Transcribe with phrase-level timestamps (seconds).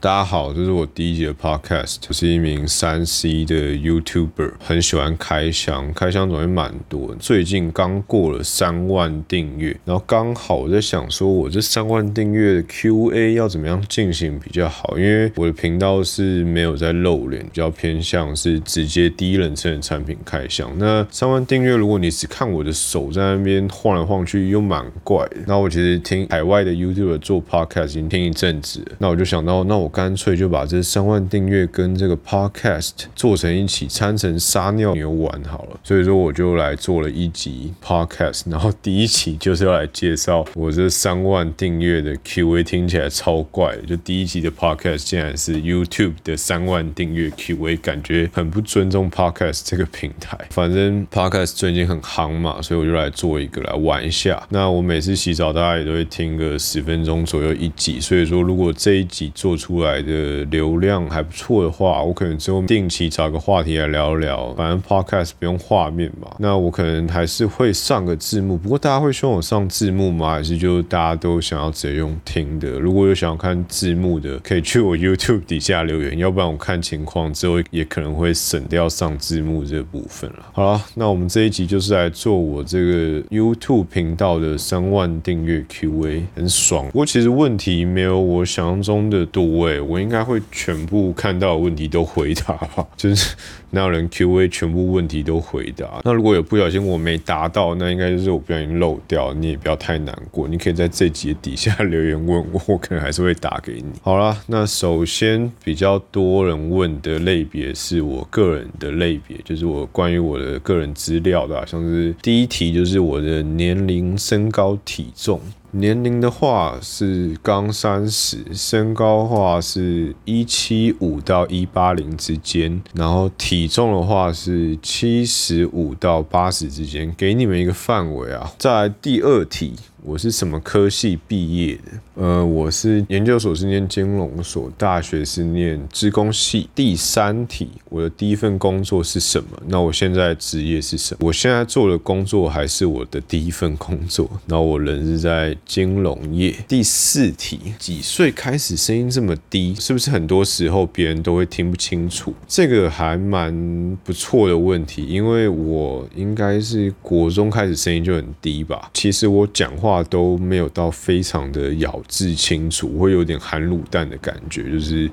[0.00, 1.96] 大家好，这是我第一集的 podcast。
[2.08, 7.12] 我是一名三 C 的 YouTuber，很喜欢开箱，开箱总会蛮多。
[7.16, 14.96] 最近刚过了三万订阅，然后刚好我在想，说我这三万订阅的 QA 要怎么样进行比较好？
[14.96, 20.70] 因为我的频道是没有在露脸，比较偏向是直接第一人称的产品开箱。
[20.78, 25.38] 那三万订阅，如果你只看我的手在那边晃来晃去，又蛮怪的。
[25.48, 29.87] 那我其实听海外的 YouTuber 做 podcast 已经听一阵子，那我就想到，那我。
[29.88, 35.80] 干脆就把这三万订阅跟这个 podcast 做成一起，掺成撒尿牛丸好了。
[35.82, 43.82] 所以说我就来做了一集 podcast，然后第一期就是要来介绍我这三万订阅的 QA，听起来超怪的。
[43.82, 50.38] 就第一集的 podcast 竟然是 YouTube 的三万订阅 QA，感觉很不尊重 podcast 这个平台。
[50.50, 54.46] 反正 podcast 最近很夯嘛，所以我就来做一个来玩一下。
[54.50, 58.00] 那我每次洗澡，大家也都会听个十分钟左右一集。
[58.00, 64.54] 所以说，如果这一集做出来的流量还不错的话，我可能之后定期找个话题来聊聊。
[64.54, 68.56] 反正 podcast 不用画面嘛，那我可能还是会上个字幕。
[68.56, 70.30] 不过大家会希望我上字幕吗？
[70.30, 72.70] 还是就大家都想要直接用听的？
[72.78, 80.46] 如果有想要看字幕的，可以去我 YouTube 底下留言，要不然我看情况之后也可能会省掉上字幕这部分了。
[80.52, 86.86] 好了，那我们这一集就是来做我这个 YouTube 频道的三万订阅 QA，很爽。
[86.86, 89.80] 不过其实问题没有我想象中的多对。
[89.80, 93.34] 我应该会全部看到问题都回答吧， 就是
[93.70, 96.00] 那人 Q&A 全部问题都回答。
[96.04, 100.48] 那如果有不小心我没答到，那应该就是我不小心漏掉，你也不要太难过。
[100.48, 103.86] 你可以在这集底下留言问我，我可能还是会打给你。
[104.02, 115.40] 好了，那首先比较多人问的类别是我个人的类别，就是我关于我的个人资料的，像是第一题就是我的年龄、身高、体重。
[115.72, 128.50] 年龄的话是刚三十，身高话是一七五到一八零之间，然后体重的话是七十五到八十之间，给你们一个范围啊。
[128.58, 129.74] 再来第二题。
[130.08, 131.82] 我是什么科系毕业的？
[132.14, 136.66] 呃，我是研究所是念金融所，大学是念职工系。
[136.74, 139.62] 第三题，我的第一份工作是什么？
[139.66, 141.26] 那我现在职业是什么？
[141.26, 144.30] 我现在做的工作还是我的第一份工作。
[144.46, 146.54] 那我人是在金融业。
[146.66, 149.74] 第四题，几岁开始声音这么低？
[149.74, 152.32] 是不是很多时候别人都会听不清楚？
[152.48, 158.90] 这个还蛮不错的问题，因为我应该是国中开始声音就很低吧。
[158.94, 159.97] 其实我讲话。
[160.04, 165.10] 都没有到非常的咬字清楚，会有点含卤蛋的感觉，就是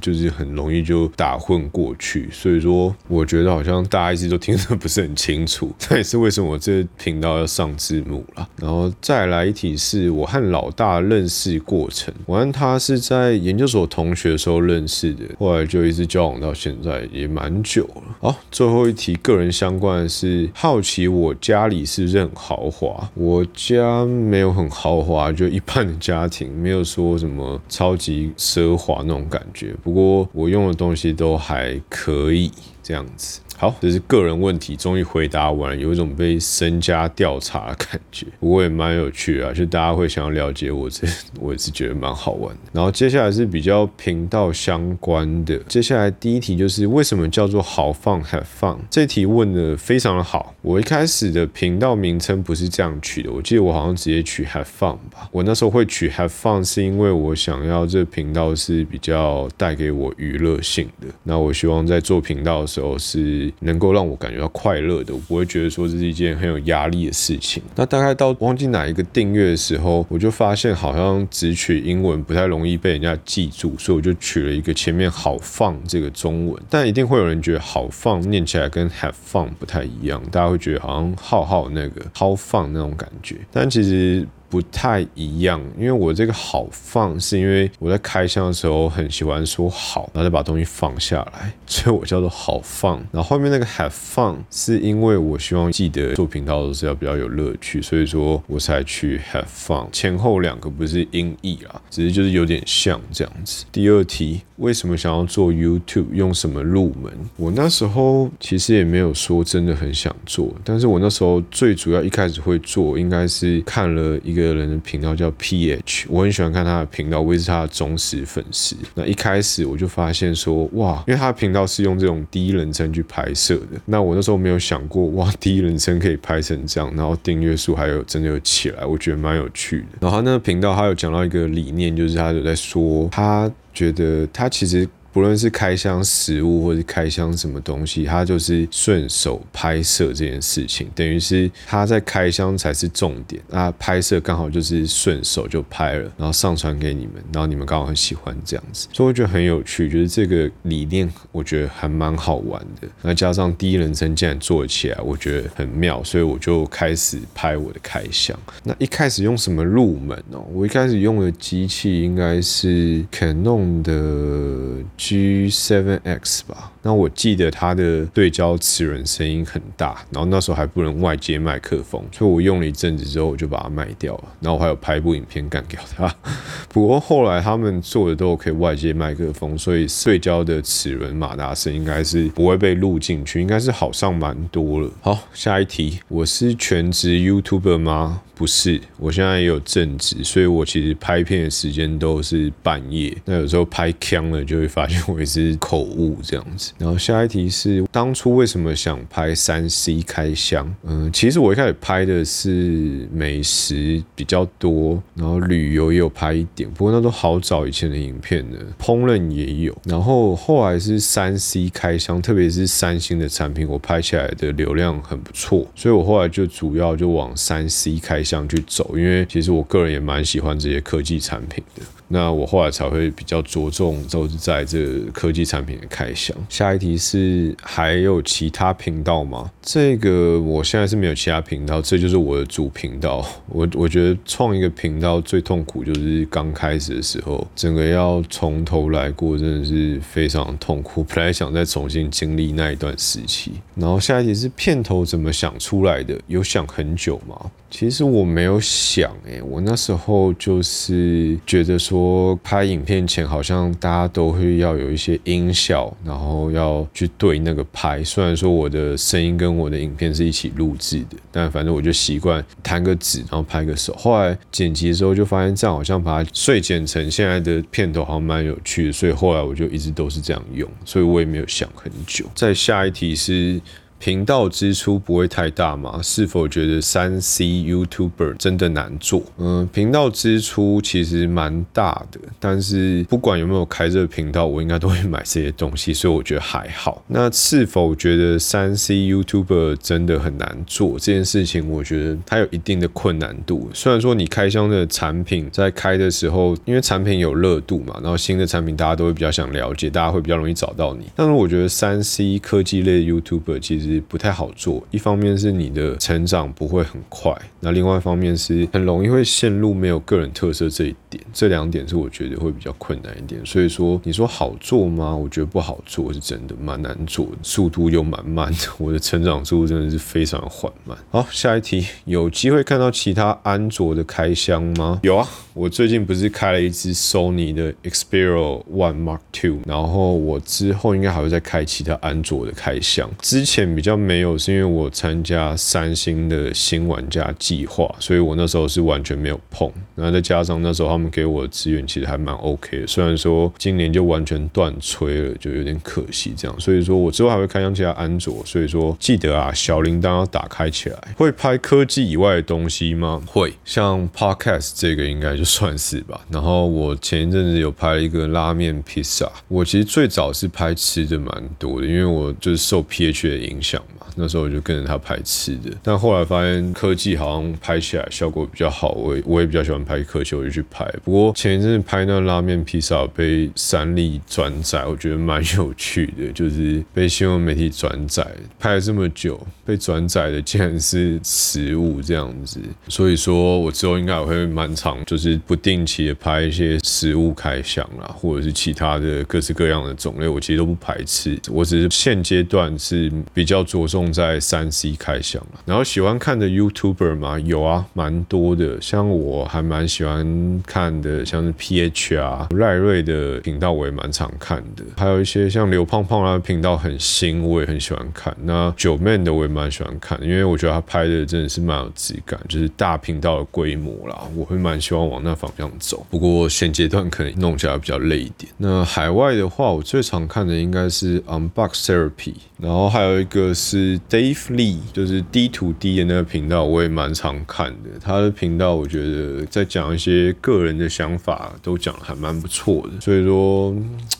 [0.00, 2.28] 就是很容易就打混过去。
[2.30, 8.48] 所以说，我觉得好像大家一直都听得不是很清楚，这也是为什么我这频道要上字幕了。
[8.60, 12.14] 然后再来一题，是我和老大认识过程。
[12.26, 18.02] 我跟他是在研究所同学的时候认识的，后来就一直交往到现在，也蛮久了。
[18.20, 23.10] 好，最后一题，个人相关的是好奇我家里是不是很豪华？
[23.14, 23.44] 我。
[23.54, 29.74] 家没有很豪华，就一般的家庭，没有说什么超级奢华那种感觉。
[29.82, 32.50] 不过我用的东西都还可以，
[32.88, 33.40] 这样子。
[33.58, 41.06] 好，这是个人问题，终于回答完，有一种被身家调查的感觉， 不过也蛮有趣啊，就大家会想要了解我，这
[41.40, 42.60] 我也是觉得蛮好玩的。
[42.72, 48.76] 然后接下来是比较频道相关的，接下来第一题就是为什么叫做好放 have fun？
[48.88, 50.54] 这题问的非常的好。
[50.62, 55.28] 我一开始的频道名称不是这样取的，我记得我好像直接取 have fun 吧。
[55.32, 63.52] 我那时候会取 have fun 是因为我想要这频道是比较带给我娱乐性的，那我希望在做频道的时候时候是。
[63.60, 67.62] 能够让我感觉到快乐的，我不会觉得说这是一件很有压力的事情。
[67.74, 76.62] 那大概到忘记哪一个订阅的时候，我就发现好像只取英文不太容易被人家记住，所以我就取了一个前面好放这个中文。
[76.70, 84.26] 但一定会有人觉得好放念起来跟 have fun 不太一样，大家会觉得好像浩浩那个 how fun 那种感觉，但其实。
[84.48, 92.98] 不太一样，因为我这个好放是因为我在开箱的时候很喜欢说好，然后再把东西放下来，所以我叫做好放。
[93.12, 99.86] 然后后面那个 have fun 是因为我希望记得做频道都是要比较有乐趣，所以说我才去 have fun。
[99.92, 103.64] 前后两个不是音译啊，只是就是有点像这样子。
[103.70, 106.06] 第二题，为什么想要做 YouTube？
[106.12, 107.12] 用什么入门？
[107.36, 114.48] 我那时候其实也没有说真的很想做，但是我那时候最主要一开始会做，应该是看了一个。
[114.48, 118.74] 个人的频道叫 PH，我很喜欢看他的频道，我也是他的忠实粉丝。
[118.94, 129.98] 那一开始我就发现说，哇，因为他的频道是用这种第一人称去拍摄的，那我那时候没有想过，哇，第一人称可以拍成这样，然后订阅数还有真的有起来，我觉得蛮有趣的。
[130.00, 134.88] 然后那个频道他有讲到一个理念，就是他有在说，他觉得他其实。
[135.12, 152.86] 不论是开箱食物，或是开箱什么东西，他就是顺手拍摄这件事情，等于是他在开箱才是重点，那拍摄刚好就是顺手就拍了，然后上传给你们，然后你们刚好很喜欢这样子，所以我觉得很有趣，就是这个理念，我觉得还蛮好玩的。
[153.02, 158.38] 那加上第一人称竟然做起来，我觉得很妙，所以我就开始拍我的开箱。
[158.62, 160.44] 那一开始用什么入门哦？
[160.52, 164.84] 我一开始用的机器应该是 Canon 的。
[164.98, 176.10] G7X 吧，那我记得它的对焦齿轮声音很大，然后那时候还不能外接麦克风，所以我用了一阵子之后我就把它卖掉了，然后我还有拍部影片干掉它。
[176.72, 184.90] 不过后来他们做的都可以外接麦克风，所以对焦的齿轮马达声应该是不会被录进去，应该是好上蛮多了。
[185.02, 188.22] 好，下一题，我是全职 YouTuber 吗？
[188.34, 193.12] 不是，我现在也有正职，所以我其实拍片的时间都是半夜。
[193.24, 196.72] 那有时候拍腔了，就会发现我也是口误这样子。
[196.78, 200.72] 然后下一题是，当初为什么想拍三 C 开箱？
[200.84, 208.58] 嗯，其实我一开始拍的是美食比较多，然后旅游也有拍一点，不过那都好早以前的影片了。
[208.78, 218.22] 烹饪也有，然后后来是三 C 开箱，特别是三星的产品，我拍起来的流量很不错，所以我后来就主要就往三 C 开。
[218.28, 221.82] 箱去走，因为其实我个人也蛮喜欢这些科技产品的。
[222.08, 226.36] 那我后来才会比较着重，都是在这科技产品的开箱。
[226.58, 229.48] 下一题是还有其他频道吗？
[229.62, 233.24] 这个我现在是没有其他频道，这就是我的主频道。
[233.46, 241.04] 我我觉得创一个频道最痛苦就是刚开始的时候，整个要从头来过，真的是非常痛苦。
[241.04, 243.52] 本来想再重新经历那一段时期。
[243.76, 246.20] 然后下一题是片头怎么想出来的？
[246.26, 247.52] 有想很久吗？
[247.70, 252.28] 其实我没有想，诶，我那时候就是觉得说。
[252.42, 258.02] 拍影片前好像大家都会要有一些音效，然后要去对那个拍。
[258.02, 263.94] 虽然说我的声音跟我的影片是一起录制的，但反正我就习惯弹个指，然后拍个手。
[263.98, 268.92] 后来剪辑的时候就发现这样好像把它碎剪成现在的片头，好像蛮有趣的。
[268.92, 272.24] 所以后来我就一直都是这样用，所以我也没有想很久。
[272.34, 273.60] 再下一题是。
[273.98, 275.98] 频道支出不会太大吗？
[276.02, 279.22] 是否觉得三 C YouTuber 真的难做？
[279.38, 287.02] 嗯，频道支出其实蛮大的，但是不管有没有开这个频道，我应该都会买这些东西，所以我觉得还好。
[287.08, 291.68] 那是否觉得三 C YouTuber 真的很难做这件事情？
[291.68, 293.68] 我觉得它有一定的困难度。
[293.74, 301.06] 虽然说你开箱的产品在开的时候，因为产品有热度嘛，然后新的产品大家都会比较想了解，大家会比较容易找到你。
[301.16, 303.87] 但是我觉得三 C 科技类 YouTuber 其实。
[304.08, 313.40] 不太好做，一方面是你的成长不会很快，那另外一方面是很容易会陷入没有个人特色这一点，这两点是我觉得会比较困难一点。
[313.46, 315.14] 所以说，你说好做吗？
[315.14, 320.98] 我觉得不好做，是真的蛮难做，速度又蛮慢的，我的成长速度真的是非常缓慢。
[321.10, 324.98] 好，下一题，有机会看到其他安卓的开箱吗？
[325.02, 333.68] 有啊，我最近不是开了一支 Sony 的 Xperia One Mark Two，然后我之后应该还会再开其他安卓的开箱，之前。
[333.78, 339.70] 比较没有，是因为我参加三星的新玩家计划，所以我那时候是完全没有碰。
[339.94, 346.60] 然后再加上那时候他们给我的资源其实还蛮 OK 的，虽然说今年就完全断吹了，就有点可惜这样。
[346.60, 350.98] 所以说我之后还会开箱其他安卓，所以说记得啊，小铃铛要打开起来。
[351.16, 353.22] 会拍科技以外的东西吗？
[353.26, 356.20] 会，像 Podcast 这个应该就算是吧。
[356.30, 363.80] 然后我前一阵子有拍了一个拉面披萨，我其实最早是拍吃的蛮多的，因为我就是受 PH 的影响。
[364.00, 370.87] 嘛，那时候我就跟着他拍吃的，但后来发现科技好像拍起来效果比较好，我我也比较喜欢拍科技，我就去拍。
[371.04, 378.26] 不过前一阵拍那拉面披萨被三立转载，我觉得蛮有趣的，就是被新闻媒体转载，
[378.58, 382.58] 拍了这么久，被转载的竟然是食物这样子。
[382.88, 391.38] 所以说我之后应该也会蛮长，就是不定期的拍一些食物开箱啦，或者是其他的各式各样的种类，我其实都不排斥。
[391.50, 393.58] 我只是现阶段是比较。
[393.68, 398.80] 着重在三 C 开箱然后喜欢看的 YouTuber 嘛，有啊，蛮多的。
[398.80, 404.84] 像我还蛮喜欢看看的，像是 PH 啊、赖瑞的频道，我也蛮常看的。
[404.96, 408.32] 还有一些像刘胖胖啊频道很新，我也很喜欢看。
[408.44, 416.06] 那九 man 的我也蛮喜欢看，因为我觉得他拍的真的是蛮有质感，就是大频道的规模啦，我会蛮希望往那方向走。
[416.08, 418.52] 不过现阶段可能弄起来比较累一点。
[418.58, 427.90] 那海外的话，我最常看的应该是 Unbox Therapy，然后还有一个是 Dave Lee，就是 D to D 的那个频道，我也蛮常看的。
[428.00, 433.00] 他的频道我觉得在讲一些个人人的想法，都讲的还蛮不错的。
[433.00, 433.74] 所以说，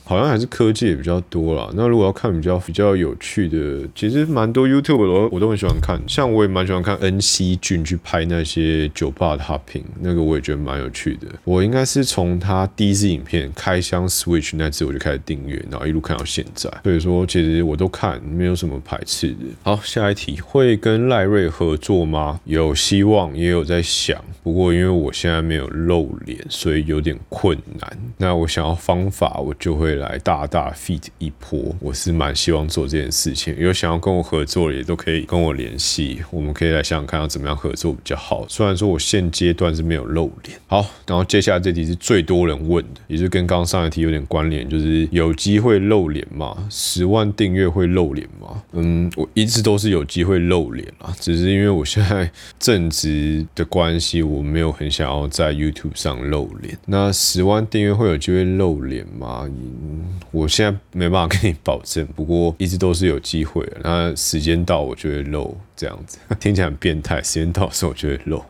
[0.09, 1.69] 好像还是科技也比较多啦。
[1.75, 11.29] 那如果要看比较比较有趣的，其实蛮多 YouTube 我我都很喜欢看，像我也蛮喜欢看 NC 俊去拍那些酒吧的 hopping，那个我也觉得蛮有趣的。
[11.45, 16.73] 我应该是从他第一支影片开箱 Switch 那次我就开始订阅，然后一路看到现在。
[16.85, 19.45] 所以说，其实我都看，没有什么排斥的。
[19.63, 22.41] 好，下一题，会跟赖瑞合作吗？
[22.45, 24.19] 有希望，也有在想。
[24.43, 27.99] 不过因为我现在没有露脸，所以有点困难。
[28.17, 31.75] 那我想要方法，我就会来大大 feat 一波。
[31.81, 38.45] 我是蛮希望做这件事情，有想要跟我合作的也都可以跟我联系，我们可以来想想看要怎么样合作比较好。
[38.49, 40.59] 虽然说我现阶段是没有露脸。
[40.67, 46.67] 好，然后接下来这题是最多人问的，也是跟刚刚上一题有点关联，就是有机会露脸吗？
[46.71, 48.63] 十万订阅会露脸吗？
[48.73, 56.77] 嗯，我一直都是有机会露脸啊，只是因为我现在正职的关系，我没有很想要在 YouTube 上露脸。
[56.87, 59.49] 那十万订阅会有机会露脸吗？
[60.31, 63.67] 我现在没办法跟你保证，不过一直都是有机会。
[63.83, 67.23] 那时间到我就会漏，这样子 听起来很变态。
[67.23, 68.45] 时间到的时候我就会漏。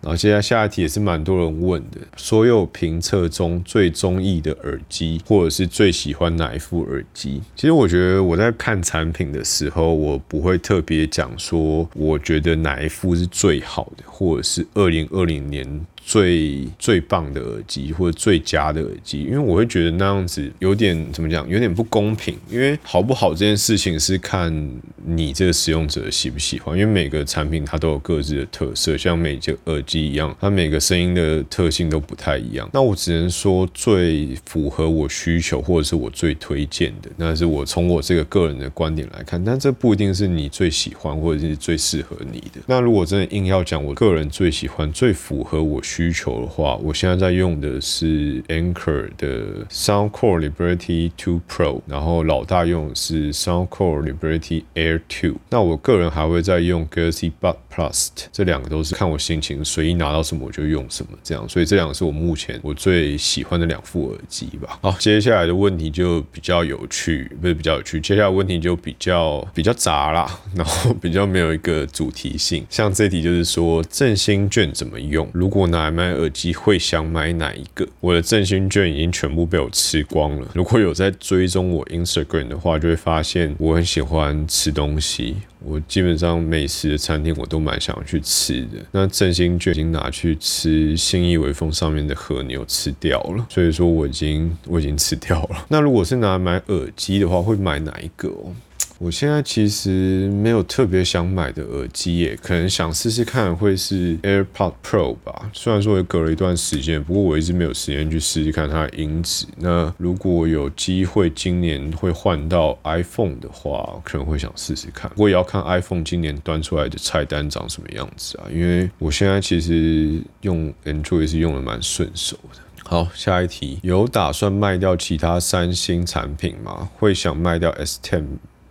[0.00, 7.40] 然后接下来下一题也是蛮多人问的，所有评测中最中意的耳机，或者是最喜欢哪一副耳机？
[7.54, 15.86] 其实我觉得我在看产品的时候，我不会特别讲说，我觉得哪一副是最好的，或者是二零二零年。
[16.08, 22.38] 最最棒的耳机或者最佳的耳机，因为我会觉得那样子有点怎么讲，有点不公平。
[22.48, 24.70] 因为好不好这件事情是看
[25.04, 32.68] 你这个使用者喜不喜欢，因为每个产品它都有各自的特色，像每个耳机一样，它每个声音的特性都不太一样。
[32.72, 42.60] 那我只能说最符合我需求或者是我最推荐的，那是我从我这个个人的观点来看，但这不一定是你最喜欢或者是最适合你的。
[42.66, 55.36] 那如果真的硬要讲，我个人最喜欢、最符合我需求的话，我现在在用的是 Anchor 的 Soundcore Liberty to Pro，然后老大用的是 Soundcore Liberty Air Two。
[55.50, 61.46] 那我个人还会再用 Galaxy Bud Plus，这两个都是看我心情，随意拿到什么我就用什么这样。
[61.46, 64.78] 所以这两个是我目前我最喜欢的两副耳机吧。
[64.80, 72.64] 好，接下来的问题就比较有趣，不是比较有趣，接下来问题就比较比较杂啦， 然后比较没有一个主题性。
[72.70, 75.28] 像这题就是说振兴券怎么用？
[75.34, 77.86] 如果拿来买耳机会想买哪一个？
[78.00, 80.48] 我的振兴券已经全部被我吃光了。
[80.54, 85.36] 如果有在追踪我 Instagram 的话，就会发现我很喜欢吃东西。
[85.66, 88.78] 我基本上美食的餐厅我都蛮想要去吃的。
[88.92, 95.66] 那振兴券已经拿去吃信义威风上面的和牛吃掉了，所以说我已经我已经吃掉了。
[95.68, 98.54] 那如果是拿来买耳机的话，会买哪一个哦？
[98.98, 105.50] 我现在其实没有特别想买的耳机耶，可能想试试看会是 AirPod Pro 吧。
[105.52, 109.44] 虽然说也隔了一段时间，不过我一直没有时间去试试看它的音质。
[109.58, 115.10] 那如果有机会今年会换到 iPhone 的话，可能会想试试看。
[115.10, 122.60] 不过也要看 iPhone 今年端出来的菜单长什么样子啊，因为我现在其实用 Android 是用的蛮顺手的。
[122.84, 126.88] 好，下一题，有打算卖掉其他三星产品吗？
[126.94, 128.24] 会想卖掉 S10？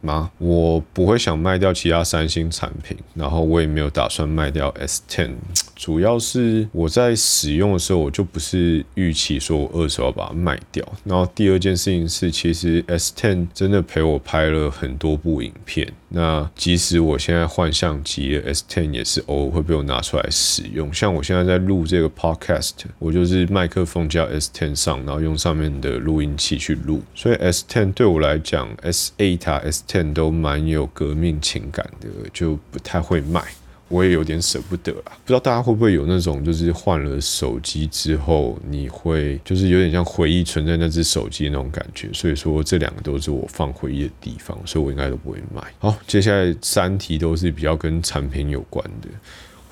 [0.05, 0.31] 吗？
[0.37, 5.31] 我不会想卖掉其他三星产品，然后我也没有打算卖掉 S10。
[5.75, 10.85] 主要是我在使用的时候，我就不是预期说我二手要把它卖掉。
[11.03, 15.91] 然后第二件事情是，其实 S10 真的陪我拍了很多部影片。
[16.09, 20.93] 那即使我现在换相机，S10 也是偶尔会被我拿出来使用。
[20.93, 27.01] 像我现在在录这个 Podcast，我就是麦克风加 S10 上，然后用上面的录音器去录。
[27.13, 33.43] 所以 S10 对我来讲，S8 啊 S10 都蛮有革命情感的，就不太会卖。
[33.87, 42.09] 我也有点舍不得啊，不知道大家会不会有那种，就是换了手机之后，你会就是有点像回忆存在那只手机那种感觉。
[42.11, 45.61] 所以说这两个都是我放回忆的地方，所以我应该都不会买。
[45.77, 49.07] 好，接下来三题都是比较跟产品有关的。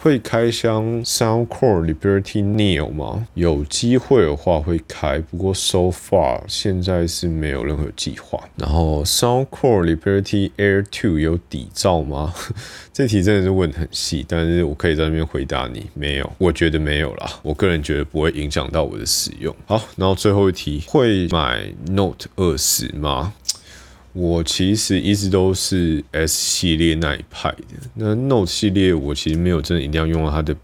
[0.04, 3.26] 会开箱 Soundcore Liberty Neo 吗？
[3.36, 8.38] 有机会的话会开，不过 so far 现在是没有任何计划。
[8.58, 12.34] 然后 Soundcore Liberty Air Two 有底噪吗？
[12.92, 17.40] 这题真的是问很细，但是我可以在那边回答你，没有，我觉得没有啦。
[17.42, 19.56] 我个人觉得不会影响到我的使用。
[19.66, 23.32] 好，然后最后一题，会买 Note 二十吗？
[24.14, 30.56] 我其实一直都是 S 系列那一派的，那 Note 系列我其实没有真的一定要用到它的。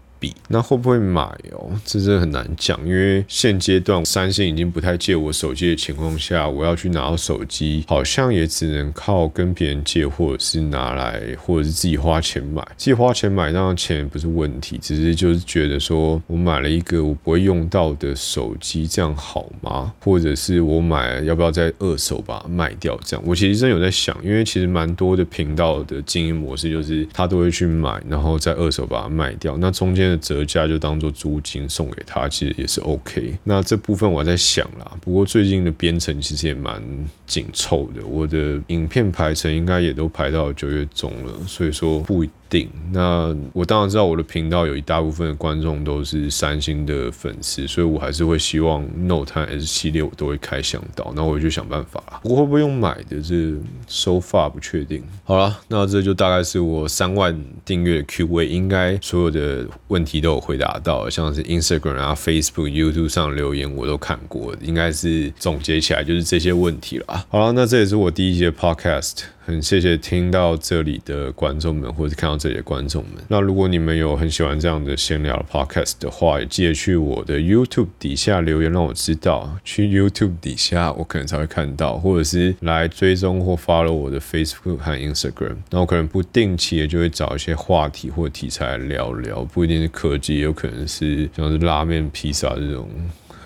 [0.48, 1.22] 那会不会买
[1.52, 1.70] 哦？
[1.84, 12.62] 这真的很难讲，因为现阶段三星已经不太借我手机的情况下，我要去拿到手机，好像也只能靠跟别人借，或者是拿来，或者是自己花钱买。
[12.76, 19.92] 自己花钱买，当然钱不是问题，只是就是觉得说我买了一个我不会用到的手机，这样好吗？
[20.02, 22.98] 或者是我买要不要再二手把它卖掉？
[23.04, 30.09] 这样我其实真有在想，因为其实蛮多的频道的经营模式就是他都会去买，然后再二手把它卖掉，那中间。
[30.18, 33.38] 折价就当做租金送给他，其实也是 OK。
[33.44, 36.82] 那这部分我在想啦，不过最近的编程其实也蛮
[37.26, 42.24] 紧凑的，我的影片排程应该也都排到九月中了，所以说不。
[42.50, 52.18] 定那我当然知道我的频道有一大部分的观众都是三星的粉丝，所以我还是会希望 Note 和 S 系列我都会开箱到，那我就想办法啦。
[52.22, 53.54] 不过会不会用买的，这
[53.86, 55.02] so far 不确定。
[55.22, 67.24] 好了，那这就大概是我三万订阅 Q&A，应该所有的问题都有回答到，像是 Instagram 啊、Facebook、YouTube 上留言我都看过，应该是总结起来就是这些问题了啊。
[67.30, 69.20] 好了，那这也是我第一节 Podcast。
[69.50, 73.14] 很谢谢听到这里的观众们，或者看到这里的观众们。
[73.26, 79.58] 那如果你们有很喜欢这样的闲聊 podcast 的话，也记得去我的 YouTube 底下留言，让我知道。
[79.64, 85.56] 去 YouTube 底下，我可能才会看到，或者是来追踪或 follow 我的 Facebook 和 Instagram。
[85.70, 92.88] 那我可能不定期的就会找一些话题或题材聊聊，不一定是科技，有可能是像是拉面、披萨这种。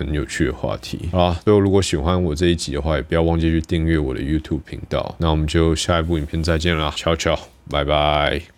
[0.04, 1.40] 很有趣的话题啊！
[1.44, 5.14] 最后，如果喜欢我这一集的话，也不要忘记去订阅我的 YouTube 频道。
[5.18, 7.38] 那我们就下一部影片再见啦，悄悄，
[7.70, 8.53] 拜拜。